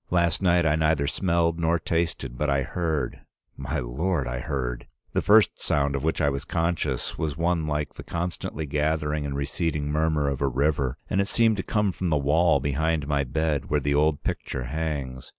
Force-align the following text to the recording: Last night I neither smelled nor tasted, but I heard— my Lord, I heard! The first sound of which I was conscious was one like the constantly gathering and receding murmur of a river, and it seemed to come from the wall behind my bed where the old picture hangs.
Last 0.09 0.41
night 0.41 0.65
I 0.65 0.75
neither 0.75 1.05
smelled 1.05 1.59
nor 1.59 1.77
tasted, 1.77 2.35
but 2.35 2.49
I 2.49 2.63
heard— 2.63 3.21
my 3.55 3.77
Lord, 3.77 4.27
I 4.27 4.39
heard! 4.39 4.87
The 5.13 5.21
first 5.21 5.61
sound 5.61 5.95
of 5.95 6.03
which 6.03 6.19
I 6.19 6.27
was 6.31 6.43
conscious 6.43 7.19
was 7.19 7.37
one 7.37 7.67
like 7.67 7.93
the 7.93 8.03
constantly 8.03 8.65
gathering 8.65 9.27
and 9.27 9.35
receding 9.35 9.91
murmur 9.91 10.27
of 10.27 10.41
a 10.41 10.47
river, 10.47 10.97
and 11.07 11.21
it 11.21 11.27
seemed 11.27 11.57
to 11.57 11.61
come 11.61 11.91
from 11.91 12.09
the 12.09 12.17
wall 12.17 12.59
behind 12.59 13.05
my 13.07 13.23
bed 13.23 13.69
where 13.69 13.79
the 13.79 13.93
old 13.93 14.23
picture 14.23 14.63
hangs. 14.63 15.29